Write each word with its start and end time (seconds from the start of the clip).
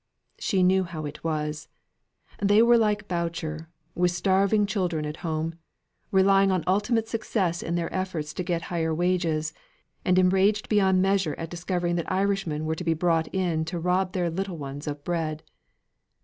She 0.39 0.63
knew 0.63 0.83
how 0.83 1.05
it 1.05 1.23
was; 1.23 1.67
they 2.41 2.63
were 2.63 2.75
like 2.79 3.07
Boucher, 3.07 3.69
with 3.93 4.09
starving 4.09 4.65
children 4.65 5.05
at 5.05 5.17
home 5.17 5.53
relying 6.09 6.51
on 6.51 6.63
ultimate 6.65 7.07
success 7.07 7.61
in 7.61 7.75
their 7.75 7.93
efforts 7.93 8.33
to 8.33 8.43
get 8.43 8.63
higher 8.73 8.95
wages, 8.95 9.53
and 10.03 10.17
enraged 10.17 10.69
beyond 10.69 11.03
measure 11.03 11.35
at 11.35 11.51
discovering 11.51 11.97
that 11.97 12.11
Irishmen 12.11 12.65
were 12.65 12.73
to 12.73 12.83
be 12.83 12.95
brought 12.95 13.27
in 13.27 13.63
to 13.65 13.77
rob 13.77 14.13
their 14.13 14.31
little 14.31 14.57
ones 14.57 14.87
of 14.87 15.03
bread. 15.03 15.43